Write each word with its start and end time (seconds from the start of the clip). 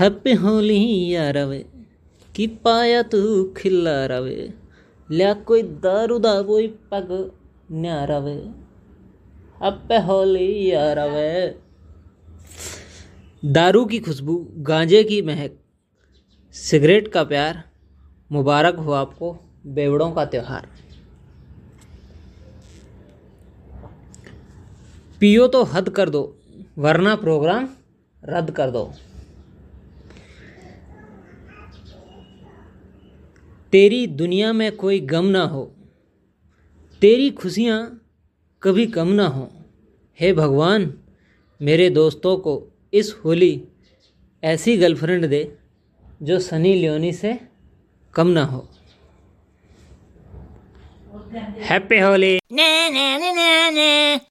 Happy 0.00 0.32
Holi 0.32 0.76
यार 1.14 1.38
वे 1.44 1.58
कि 2.34 2.46
पाया 2.46 3.02
तू 3.02 3.18
खिला 3.56 3.94
रवे, 4.06 4.36
लिया 5.10 5.32
कोई 5.34 5.62
दारू 5.62 6.18
दा 6.18 6.30
कोई 6.42 6.68
पग 6.90 7.10
न्यारा 7.72 8.18
वे 8.18 8.36
होली 9.98 10.46
यार 10.70 11.00
वे 11.10 11.26
दारू 13.42 13.84
की 13.84 13.98
खुशबू, 13.98 14.36
गांजे 14.60 15.02
की 15.04 15.20
महक, 15.22 15.58
सिगरेट 16.54 17.08
का 17.08 17.24
प्यार, 17.24 17.62
मुबारक 18.32 18.76
हो 18.78 18.92
आपको 18.92 19.32
बेवड़ों 19.66 20.10
का 20.12 20.24
त्यौहार। 20.24 20.68
पियो 25.20 25.46
तो 25.48 25.62
हद 25.64 25.88
कर 25.90 26.08
दो, 26.10 26.24
वरना 26.78 27.14
प्रोग्राम 27.16 27.68
रद्द 28.24 28.50
कर 28.50 28.70
दो। 28.70 28.90
तेरी 33.72 34.06
दुनिया 34.06 34.52
में 34.52 34.70
कोई 34.76 35.00
गम 35.00 35.26
ना 35.26 35.42
हो, 35.44 35.62
तेरी 37.02 37.30
खुशियाँ 37.30 37.78
कभी 38.62 38.86
कम 38.86 39.08
ना 39.08 39.26
हो। 39.26 39.48
हे 40.18 40.32
भगवान, 40.32 40.92
मेरे 41.60 41.88
दोस्तों 41.90 42.36
को 42.36 42.54
इस 42.92 43.14
होली 43.24 43.52
ऐसी 44.42 44.76
गर्लफ्रेंड 44.76 45.26
दे 45.26 45.42
जो 46.22 46.38
सनी 46.38 46.74
लियोनी 46.74 47.12
से 47.12 47.38
कम 48.14 48.28
ना 48.28 48.44
हो। 48.44 48.66
हैप्पी 51.60 51.98
होली। 51.98 52.38